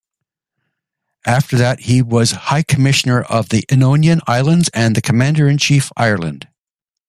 [1.27, 6.47] After that he was high commissioner of the Ionian Islands and then Commander-in-Chief, Ireland.